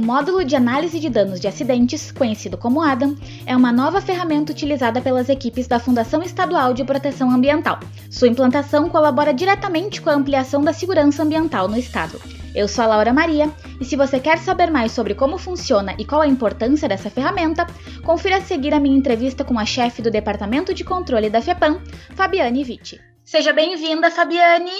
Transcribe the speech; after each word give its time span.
módulo 0.00 0.44
de 0.44 0.56
análise 0.56 0.98
de 0.98 1.08
danos 1.08 1.38
de 1.38 1.46
acidentes, 1.46 2.10
conhecido 2.10 2.56
como 2.56 2.80
ADAM, 2.80 3.16
é 3.46 3.56
uma 3.56 3.70
nova 3.70 4.00
ferramenta 4.00 4.50
utilizada 4.50 5.00
pelas 5.00 5.28
equipes 5.28 5.68
da 5.68 5.78
Fundação 5.78 6.22
Estadual 6.22 6.72
de 6.72 6.84
Proteção 6.84 7.30
Ambiental. 7.30 7.78
Sua 8.10 8.28
implantação 8.28 8.88
colabora 8.88 9.34
diretamente 9.34 10.00
com 10.00 10.10
a 10.10 10.14
ampliação 10.14 10.62
da 10.62 10.72
segurança 10.72 11.22
ambiental 11.22 11.68
no 11.68 11.78
estado. 11.78 12.20
Eu 12.54 12.66
sou 12.66 12.82
a 12.82 12.86
Laura 12.88 13.12
Maria 13.12 13.48
e 13.80 13.84
se 13.84 13.94
você 13.94 14.18
quer 14.18 14.38
saber 14.38 14.70
mais 14.70 14.90
sobre 14.90 15.14
como 15.14 15.38
funciona 15.38 15.94
e 15.98 16.04
qual 16.04 16.20
a 16.20 16.26
importância 16.26 16.88
dessa 16.88 17.08
ferramenta, 17.08 17.66
confira 18.02 18.38
a 18.38 18.40
seguir 18.40 18.74
a 18.74 18.80
minha 18.80 18.96
entrevista 18.96 19.44
com 19.44 19.58
a 19.58 19.64
chefe 19.64 20.02
do 20.02 20.10
Departamento 20.10 20.74
de 20.74 20.82
Controle 20.82 21.30
da 21.30 21.40
FEPAM, 21.40 21.80
Fabiane 22.16 22.64
Vitti. 22.64 23.00
Seja 23.24 23.52
bem-vinda, 23.52 24.10
Fabiane! 24.10 24.72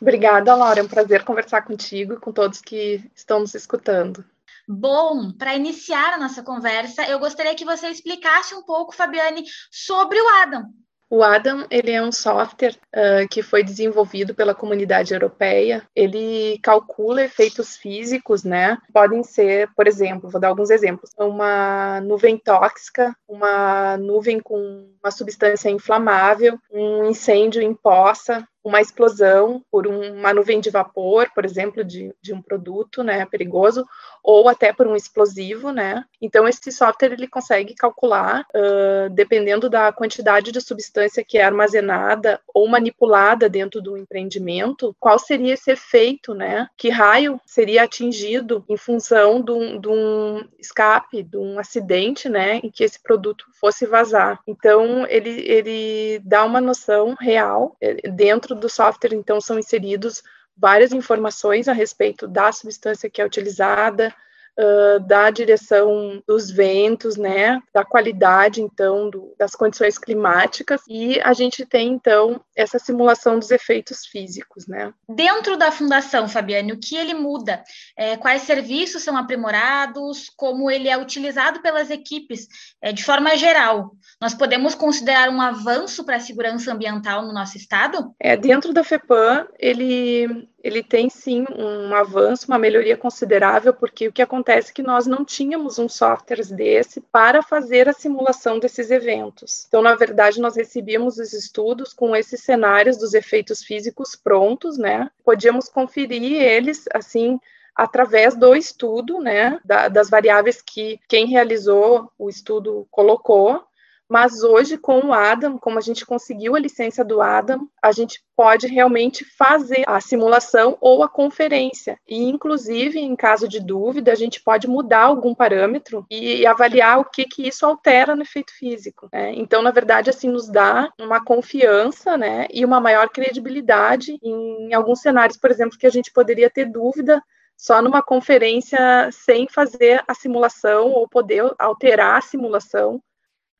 Obrigada, 0.00 0.54
Laura. 0.54 0.80
É 0.80 0.82
um 0.82 0.88
prazer 0.88 1.24
conversar 1.24 1.62
contigo 1.62 2.14
e 2.14 2.18
com 2.18 2.32
todos 2.32 2.60
que 2.60 3.02
estão 3.14 3.40
nos 3.40 3.54
escutando. 3.54 4.24
Bom, 4.68 5.32
para 5.32 5.54
iniciar 5.54 6.14
a 6.14 6.18
nossa 6.18 6.42
conversa, 6.42 7.06
eu 7.08 7.18
gostaria 7.18 7.54
que 7.54 7.64
você 7.64 7.88
explicasse 7.88 8.54
um 8.54 8.64
pouco, 8.64 8.94
Fabiane, 8.94 9.44
sobre 9.70 10.20
o 10.20 10.28
Adam. 10.42 10.64
O 11.08 11.22
Adam 11.22 11.64
ele 11.70 11.92
é 11.92 12.02
um 12.02 12.10
software 12.10 12.76
uh, 12.92 13.28
que 13.30 13.40
foi 13.40 13.62
desenvolvido 13.62 14.34
pela 14.34 14.56
comunidade 14.56 15.14
europeia. 15.14 15.86
Ele 15.94 16.58
calcula 16.60 17.22
efeitos 17.22 17.76
físicos, 17.76 18.42
né? 18.42 18.76
Podem 18.92 19.22
ser, 19.22 19.70
por 19.76 19.86
exemplo, 19.86 20.28
vou 20.28 20.40
dar 20.40 20.48
alguns 20.48 20.68
exemplos: 20.68 21.12
uma 21.16 22.00
nuvem 22.00 22.36
tóxica, 22.36 23.16
uma 23.28 23.96
nuvem 23.96 24.40
com 24.40 24.90
uma 25.00 25.12
substância 25.12 25.70
inflamável, 25.70 26.58
um 26.72 27.04
incêndio 27.04 27.62
em 27.62 27.72
poça, 27.72 28.44
uma 28.66 28.80
explosão 28.80 29.62
por 29.70 29.86
uma 29.86 30.34
nuvem 30.34 30.58
de 30.58 30.70
vapor, 30.70 31.30
por 31.32 31.44
exemplo, 31.44 31.84
de, 31.84 32.12
de 32.20 32.34
um 32.34 32.42
produto, 32.42 33.04
né, 33.04 33.24
perigoso, 33.24 33.86
ou 34.24 34.48
até 34.48 34.72
por 34.72 34.88
um 34.88 34.96
explosivo, 34.96 35.70
né. 35.70 36.04
Então 36.20 36.48
esse 36.48 36.72
software 36.72 37.12
ele 37.12 37.28
consegue 37.28 37.76
calcular, 37.76 38.44
uh, 38.52 39.08
dependendo 39.10 39.70
da 39.70 39.92
quantidade 39.92 40.50
de 40.50 40.60
substância 40.60 41.24
que 41.24 41.38
é 41.38 41.44
armazenada 41.44 42.40
ou 42.52 42.66
manipulada 42.66 43.48
dentro 43.48 43.80
do 43.80 43.96
empreendimento, 43.96 44.96
qual 44.98 45.16
seria 45.16 45.54
esse 45.54 45.70
efeito, 45.70 46.34
né, 46.34 46.68
que 46.76 46.88
raio 46.88 47.40
seria 47.46 47.84
atingido 47.84 48.64
em 48.68 48.76
função 48.76 49.40
de 49.40 49.52
um, 49.52 49.80
de 49.80 49.88
um 49.88 50.44
escape, 50.58 51.22
de 51.22 51.36
um 51.36 51.60
acidente, 51.60 52.28
né, 52.28 52.56
em 52.64 52.70
que 52.70 52.82
esse 52.82 53.00
produto 53.00 53.44
fosse 53.60 53.86
vazar. 53.86 54.40
Então 54.44 55.06
ele 55.06 55.36
ele 55.48 56.18
dá 56.24 56.44
uma 56.44 56.60
noção 56.60 57.14
real 57.14 57.76
eh, 57.80 58.10
dentro 58.10 58.55
do 58.60 58.68
software, 58.68 59.14
então, 59.14 59.40
são 59.40 59.58
inseridos 59.58 60.22
várias 60.56 60.92
informações 60.92 61.68
a 61.68 61.72
respeito 61.72 62.26
da 62.26 62.50
substância 62.50 63.10
que 63.10 63.20
é 63.20 63.26
utilizada, 63.26 64.14
uh, 64.58 65.00
da 65.00 65.30
direção 65.30 66.22
dos 66.26 66.50
ventos, 66.50 67.16
né, 67.16 67.60
da 67.72 67.84
qualidade, 67.84 68.60
então, 68.60 69.10
do, 69.10 69.34
das 69.38 69.52
condições 69.52 69.98
climáticas, 69.98 70.80
e 70.88 71.20
a 71.20 71.32
gente 71.32 71.64
tem, 71.64 71.88
então, 71.88 72.40
essa 72.54 72.78
simulação 72.78 73.38
dos 73.38 73.50
efeitos 73.50 74.06
físicos, 74.06 74.66
né. 74.66 74.92
Dentro 75.08 75.56
da 75.56 75.70
fundação, 75.70 76.28
Fabiane, 76.28 76.72
o 76.72 76.80
que 76.80 76.96
ele 76.96 77.14
muda? 77.14 77.62
É, 77.96 78.16
quais 78.16 78.42
serviços 78.42 79.02
são 79.02 79.16
aprimorados? 79.16 80.30
Como 80.36 80.70
ele 80.70 80.88
é 80.88 80.96
utilizado 80.96 81.60
pelas 81.60 81.90
equipes 81.90 82.46
é, 82.82 82.92
de 82.92 83.04
forma 83.04 83.36
geral? 83.36 83.92
Nós 84.20 84.34
podemos 84.34 84.74
considerar 84.74 85.28
um 85.30 85.40
avanço 85.40 86.04
para 86.04 86.16
a 86.16 86.20
segurança 86.20 86.72
ambiental 86.72 87.22
no 87.22 87.32
nosso 87.32 87.56
estado? 87.56 88.14
É, 88.20 88.36
dentro 88.36 88.72
da 88.72 88.84
FEPAM, 88.84 89.46
ele 89.58 90.48
ele 90.62 90.82
tem 90.82 91.08
sim 91.08 91.44
um 91.56 91.94
avanço, 91.94 92.48
uma 92.48 92.58
melhoria 92.58 92.96
considerável, 92.96 93.72
porque 93.72 94.08
o 94.08 94.12
que 94.12 94.22
acontece 94.22 94.70
é 94.70 94.74
que 94.74 94.82
nós 94.82 95.06
não 95.06 95.24
tínhamos 95.24 95.78
um 95.78 95.88
software 95.88 96.44
desse 96.46 97.00
para 97.00 97.42
fazer 97.42 97.88
a 97.88 97.92
simulação 97.92 98.58
desses 98.58 98.90
eventos. 98.90 99.64
Então, 99.68 99.82
na 99.82 99.94
verdade, 99.94 100.40
nós 100.40 100.56
recebíamos 100.56 101.18
os 101.18 101.32
estudos 101.32 101.92
com 101.92 102.16
esses 102.16 102.42
cenários 102.42 102.96
dos 102.96 103.14
efeitos 103.14 103.62
físicos 103.62 104.16
prontos, 104.16 104.76
né? 104.76 105.10
Podíamos 105.24 105.68
conferir 105.68 106.42
eles 106.42 106.84
assim 106.92 107.38
através 107.76 108.34
do 108.34 108.56
estudo, 108.56 109.20
né, 109.20 109.60
da, 109.62 109.88
das 109.88 110.08
variáveis 110.08 110.62
que 110.62 110.98
quem 111.06 111.26
realizou 111.26 112.10
o 112.18 112.30
estudo 112.30 112.88
colocou, 112.90 113.62
mas 114.08 114.42
hoje, 114.42 114.78
com 114.78 115.00
o 115.00 115.12
Adam, 115.12 115.58
como 115.58 115.78
a 115.78 115.80
gente 115.80 116.06
conseguiu 116.06 116.54
a 116.54 116.60
licença 116.60 117.04
do 117.04 117.20
Adam, 117.20 117.68
a 117.82 117.90
gente 117.90 118.22
pode 118.36 118.66
realmente 118.66 119.24
fazer 119.24 119.84
a 119.86 120.00
simulação 120.00 120.76
ou 120.80 121.02
a 121.02 121.08
conferência. 121.08 121.98
E, 122.06 122.22
inclusive, 122.24 123.00
em 123.00 123.16
caso 123.16 123.48
de 123.48 123.58
dúvida, 123.58 124.12
a 124.12 124.14
gente 124.14 124.40
pode 124.40 124.68
mudar 124.68 125.02
algum 125.02 125.34
parâmetro 125.34 126.06
e 126.10 126.46
avaliar 126.46 127.00
o 127.00 127.04
que, 127.04 127.24
que 127.24 127.48
isso 127.48 127.66
altera 127.66 128.14
no 128.14 128.22
efeito 128.22 128.52
físico. 128.52 129.08
Né? 129.12 129.32
Então, 129.34 129.60
na 129.60 129.70
verdade, 129.70 130.10
assim, 130.10 130.28
nos 130.28 130.48
dá 130.48 130.92
uma 131.00 131.24
confiança 131.24 132.16
né, 132.16 132.46
e 132.52 132.64
uma 132.64 132.80
maior 132.80 133.08
credibilidade 133.08 134.18
em 134.22 134.72
alguns 134.72 135.00
cenários, 135.00 135.36
por 135.36 135.50
exemplo, 135.50 135.78
que 135.78 135.86
a 135.86 135.90
gente 135.90 136.12
poderia 136.12 136.48
ter 136.48 136.66
dúvida 136.66 137.22
só 137.56 137.80
numa 137.80 138.02
conferência 138.02 138.78
sem 139.10 139.48
fazer 139.48 140.04
a 140.06 140.14
simulação 140.14 140.90
ou 140.90 141.08
poder 141.08 141.42
alterar 141.58 142.18
a 142.18 142.20
simulação 142.20 143.00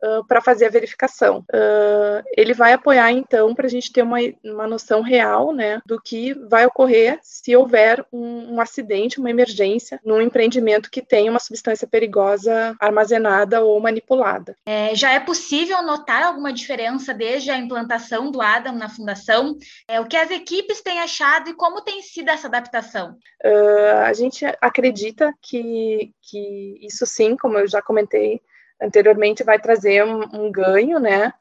uh, 0.02 0.24
para 0.26 0.40
fazer 0.40 0.66
a 0.66 0.70
verificação. 0.70 1.44
Uh, 1.52 2.22
ele 2.36 2.54
vai 2.54 2.72
apoiar, 2.72 3.12
então, 3.12 3.54
para 3.54 3.66
a 3.66 3.70
gente 3.70 3.92
ter 3.92 4.02
uma, 4.02 4.18
uma 4.44 4.66
noção 4.66 5.00
real 5.00 5.52
né, 5.52 5.80
do 5.86 6.00
que 6.00 6.34
vai 6.48 6.66
ocorrer 6.66 7.18
se 7.22 7.54
houver 7.56 8.04
um, 8.12 8.54
um 8.54 8.60
acidente, 8.60 9.18
uma 9.18 9.30
emergência, 9.30 10.00
num 10.04 10.20
empreendimento 10.20 10.90
que 10.90 11.02
tem 11.02 11.28
uma 11.28 11.38
substância 11.38 11.86
perigosa 11.86 12.76
armazenada 12.80 13.62
ou 13.62 13.80
manipulada. 13.80 14.56
É, 14.66 14.94
já 14.94 15.12
é 15.12 15.20
possível 15.20 15.82
notar 15.82 16.22
alguma 16.22 16.52
diferença 16.52 17.14
desde 17.14 17.50
a 17.50 17.56
implantação 17.56 18.30
do 18.30 18.40
Adam 18.40 18.74
na 18.74 18.88
fundação? 18.88 19.56
É, 19.88 20.00
o 20.00 20.06
que 20.06 20.16
as 20.16 20.30
equipes 20.30 20.80
têm 20.80 21.00
achado 21.00 21.50
e 21.50 21.54
como 21.54 21.82
tem 21.82 22.02
sido 22.02 22.30
essa 22.30 22.48
adaptação? 22.48 23.16
Uh, 23.44 23.98
a 24.04 24.12
gente 24.12 24.44
acredita 24.60 25.32
que, 25.42 26.12
que 26.22 26.78
isso 26.80 27.06
sim, 27.06 27.36
como 27.36 27.58
eu 27.58 27.66
já 27.66 27.82
comentei, 27.82 28.40
anteriormente 28.80 29.44
vai 29.44 29.58
trazer 29.58 30.04
um, 30.04 30.22
um 30.32 30.52
ganho, 30.52 30.98
né? 30.98 31.32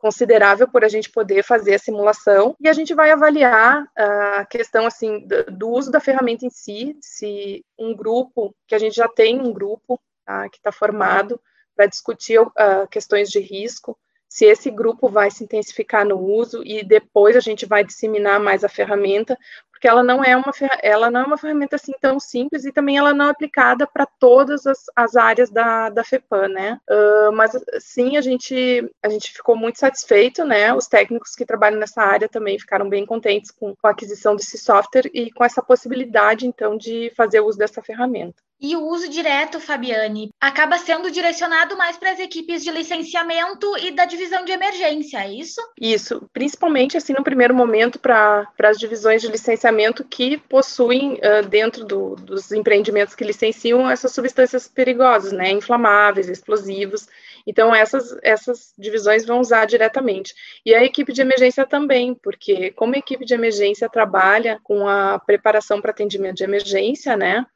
considerável 0.00 0.66
por 0.66 0.82
a 0.82 0.88
gente 0.88 1.10
poder 1.10 1.44
fazer 1.44 1.74
a 1.74 1.78
simulação 1.78 2.56
e 2.58 2.68
a 2.68 2.72
gente 2.72 2.94
vai 2.94 3.10
avaliar 3.10 3.86
a 3.94 4.46
questão 4.46 4.86
assim 4.86 5.26
do, 5.26 5.44
do 5.44 5.68
uso 5.68 5.90
da 5.92 6.00
ferramenta 6.00 6.46
em 6.46 6.50
si, 6.50 6.96
se 7.02 7.64
um 7.78 7.94
grupo 7.94 8.54
que 8.66 8.74
a 8.74 8.78
gente 8.78 8.96
já 8.96 9.06
tem 9.06 9.38
um 9.38 9.52
grupo 9.52 10.00
tá, 10.24 10.48
que 10.48 10.56
está 10.56 10.72
formado 10.72 11.38
para 11.76 11.84
discutir 11.84 12.40
uh, 12.40 12.88
questões 12.90 13.28
de 13.28 13.40
risco, 13.40 13.96
se 14.26 14.46
esse 14.46 14.70
grupo 14.70 15.08
vai 15.08 15.30
se 15.30 15.44
intensificar 15.44 16.06
no 16.06 16.18
uso 16.18 16.62
e 16.64 16.82
depois 16.82 17.36
a 17.36 17.40
gente 17.40 17.66
vai 17.66 17.84
disseminar 17.84 18.40
mais 18.40 18.64
a 18.64 18.68
ferramenta, 18.68 19.36
porque 19.80 19.88
ela 19.88 20.04
não 20.04 20.22
é 20.22 20.36
uma 20.36 20.52
ela 20.82 21.10
não 21.10 21.20
é 21.22 21.24
uma 21.24 21.38
ferramenta 21.38 21.76
assim 21.76 21.92
tão 21.98 22.20
simples 22.20 22.66
e 22.66 22.72
também 22.72 22.98
ela 22.98 23.14
não 23.14 23.28
é 23.28 23.30
aplicada 23.30 23.86
para 23.86 24.04
todas 24.04 24.66
as, 24.66 24.84
as, 24.94 25.16
áreas 25.16 25.48
da, 25.48 25.88
da 25.88 26.04
FEPAM, 26.04 26.48
né? 26.48 26.78
Uh, 26.86 27.32
mas 27.32 27.52
sim, 27.78 28.18
a 28.18 28.20
gente 28.20 28.86
a 29.02 29.08
gente 29.08 29.32
ficou 29.32 29.56
muito 29.56 29.78
satisfeito, 29.78 30.44
né? 30.44 30.74
Os 30.74 30.86
técnicos 30.86 31.34
que 31.34 31.46
trabalham 31.46 31.80
nessa 31.80 32.02
área 32.02 32.28
também 32.28 32.58
ficaram 32.58 32.90
bem 32.90 33.06
contentes 33.06 33.50
com, 33.50 33.74
com 33.74 33.86
a 33.86 33.92
aquisição 33.92 34.36
desse 34.36 34.58
software 34.58 35.10
e 35.14 35.32
com 35.32 35.42
essa 35.42 35.62
possibilidade 35.62 36.46
então 36.46 36.76
de 36.76 37.10
fazer 37.16 37.40
uso 37.40 37.56
dessa 37.56 37.80
ferramenta. 37.80 38.42
E 38.60 38.76
o 38.76 38.84
uso 38.84 39.08
direto, 39.08 39.58
Fabiane, 39.58 40.30
acaba 40.38 40.76
sendo 40.76 41.10
direcionado 41.10 41.78
mais 41.78 41.96
para 41.96 42.10
as 42.10 42.18
equipes 42.18 42.62
de 42.62 42.70
licenciamento 42.70 43.66
e 43.78 43.90
da 43.90 44.04
divisão 44.04 44.44
de 44.44 44.52
emergência, 44.52 45.24
é 45.24 45.32
isso? 45.32 45.62
Isso, 45.80 46.28
principalmente 46.30 46.94
assim 46.94 47.14
no 47.14 47.24
primeiro 47.24 47.54
momento 47.54 47.98
para 47.98 48.46
as 48.62 48.78
divisões 48.78 49.22
de 49.22 49.28
licenciamento 49.28 50.04
que 50.04 50.36
possuem 50.36 51.14
uh, 51.14 51.46
dentro 51.48 51.86
do, 51.86 52.16
dos 52.16 52.52
empreendimentos 52.52 53.14
que 53.14 53.24
licenciam 53.24 53.90
essas 53.90 54.12
substâncias 54.12 54.68
perigosas, 54.68 55.32
né, 55.32 55.50
inflamáveis, 55.52 56.28
explosivos. 56.28 57.08
Então 57.46 57.74
essas 57.74 58.14
essas 58.22 58.74
divisões 58.78 59.24
vão 59.24 59.40
usar 59.40 59.64
diretamente. 59.64 60.34
E 60.66 60.74
a 60.74 60.84
equipe 60.84 61.14
de 61.14 61.22
emergência 61.22 61.64
também, 61.64 62.14
porque 62.14 62.72
como 62.72 62.94
a 62.94 62.98
equipe 62.98 63.24
de 63.24 63.32
emergência 63.32 63.88
trabalha 63.88 64.60
com 64.62 64.86
a 64.86 65.18
preparação 65.18 65.80
para 65.80 65.92
atendimento 65.92 66.36
de 66.36 66.44
emergência, 66.44 67.16
né? 67.16 67.46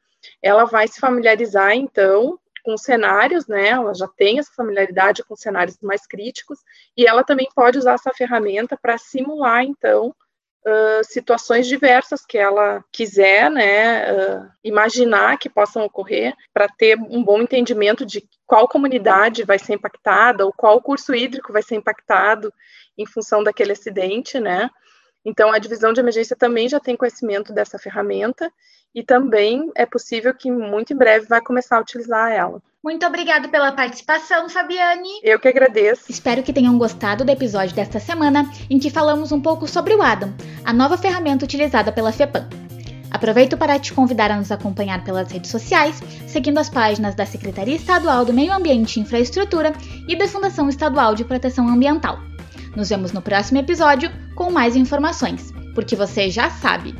Ela 0.41 0.65
vai 0.65 0.87
se 0.87 0.99
familiarizar, 0.99 1.73
então, 1.73 2.39
com 2.63 2.75
cenários, 2.77 3.47
né? 3.47 3.69
Ela 3.69 3.93
já 3.93 4.07
tem 4.07 4.39
essa 4.39 4.51
familiaridade 4.55 5.23
com 5.23 5.35
cenários 5.35 5.77
mais 5.81 6.07
críticos, 6.07 6.59
e 6.97 7.05
ela 7.05 7.23
também 7.23 7.47
pode 7.55 7.77
usar 7.77 7.93
essa 7.93 8.11
ferramenta 8.13 8.75
para 8.75 8.97
simular, 8.97 9.63
então, 9.63 10.13
uh, 10.65 11.03
situações 11.03 11.67
diversas 11.67 12.25
que 12.25 12.37
ela 12.37 12.83
quiser, 12.91 13.51
né? 13.51 14.11
Uh, 14.11 14.49
imaginar 14.63 15.37
que 15.37 15.49
possam 15.49 15.83
ocorrer, 15.83 16.33
para 16.53 16.67
ter 16.67 16.97
um 16.97 17.23
bom 17.23 17.41
entendimento 17.41 18.05
de 18.05 18.27
qual 18.47 18.67
comunidade 18.67 19.43
vai 19.43 19.59
ser 19.59 19.73
impactada, 19.73 20.45
ou 20.45 20.51
qual 20.51 20.81
curso 20.81 21.13
hídrico 21.13 21.53
vai 21.53 21.61
ser 21.61 21.75
impactado 21.75 22.51
em 22.97 23.05
função 23.05 23.43
daquele 23.43 23.73
acidente, 23.73 24.39
né? 24.39 24.69
Então, 25.25 25.51
a 25.51 25.57
divisão 25.57 25.91
de 25.91 25.99
emergência 25.99 26.35
também 26.35 26.69
já 26.69 26.79
tem 26.79 26.95
conhecimento 26.95 27.51
dessa 27.51 27.79
ferramenta 27.79 28.51
e 28.93 29.03
também 29.03 29.71
é 29.75 29.85
possível 29.85 30.33
que 30.33 30.51
muito 30.51 30.93
em 30.93 30.95
breve 30.95 31.25
vai 31.25 31.41
começar 31.41 31.77
a 31.77 31.81
utilizar 31.81 32.31
ela. 32.31 32.61
Muito 32.83 33.03
obrigada 33.03 33.49
pela 33.49 33.71
participação, 33.71 34.47
Fabiane. 34.47 35.09
Eu 35.23 35.39
que 35.39 35.47
agradeço. 35.47 36.03
Espero 36.07 36.43
que 36.43 36.53
tenham 36.53 36.77
gostado 36.77 37.25
do 37.25 37.31
episódio 37.31 37.75
desta 37.75 37.99
semana 37.99 38.47
em 38.69 38.77
que 38.77 38.91
falamos 38.91 39.31
um 39.31 39.41
pouco 39.41 39.67
sobre 39.67 39.95
o 39.95 40.01
Adam, 40.03 40.31
a 40.63 40.71
nova 40.71 40.95
ferramenta 40.95 41.43
utilizada 41.43 41.91
pela 41.91 42.11
FEPAM. 42.11 42.47
Aproveito 43.09 43.57
para 43.57 43.79
te 43.79 43.91
convidar 43.91 44.29
a 44.29 44.37
nos 44.37 44.51
acompanhar 44.51 45.03
pelas 45.03 45.31
redes 45.31 45.49
sociais, 45.49 45.99
seguindo 46.27 46.59
as 46.59 46.69
páginas 46.69 47.15
da 47.15 47.25
Secretaria 47.25 47.75
Estadual 47.75 48.23
do 48.23 48.33
Meio 48.33 48.53
Ambiente 48.53 48.97
e 48.97 49.01
Infraestrutura 49.01 49.73
e 50.07 50.15
da 50.15 50.27
Fundação 50.27 50.69
Estadual 50.69 51.15
de 51.15 51.25
Proteção 51.25 51.67
Ambiental. 51.67 52.19
Nos 52.75 52.89
vemos 52.89 53.11
no 53.11 53.21
próximo 53.21 53.59
episódio 53.59 54.11
com 54.35 54.51
mais 54.51 54.75
informações, 54.75 55.53
porque 55.73 55.95
você 55.95 56.29
já 56.29 56.49
sabe, 56.49 56.93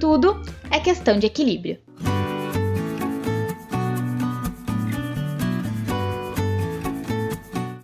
tudo 0.00 0.40
é 0.70 0.80
questão 0.80 1.18
de 1.18 1.26
equilíbrio. 1.26 1.78